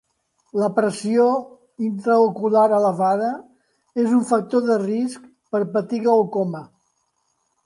[0.59, 1.25] La pressió
[1.89, 3.29] intraocular elevada
[4.05, 6.65] és un factor de risc per patir glaucoma.